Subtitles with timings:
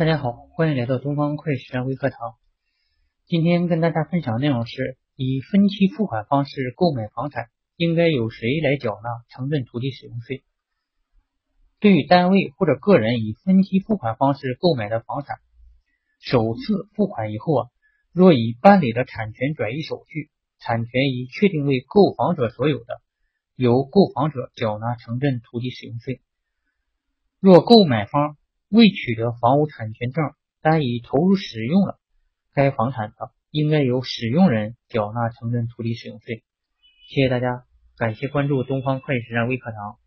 [0.00, 2.36] 大家好，欢迎来到东方快实战微课堂。
[3.26, 10.42] 今天跟大家分享的内容是：以分期付款方式购买房产，应该由谁来缴纳城镇土地使用税？
[11.80, 15.36] 对于单位或者个人以分期付款方式购买的房产，
[16.18, 17.68] 首次付款以后啊，
[18.10, 20.30] 若已办理了产权转移手续，
[20.60, 23.02] 产权已确定为购房者所有的，
[23.54, 26.22] 由购房者缴纳城镇土地使用税。
[27.38, 28.38] 若购买方
[28.70, 30.32] 未取得房屋产权证，
[30.62, 31.98] 但已投入使用了
[32.54, 36.44] 该房产的，应该由使用人缴纳城镇土地使用税。
[37.08, 37.64] 谢谢大家，
[37.96, 39.98] 感谢关注东方会计实战微课堂。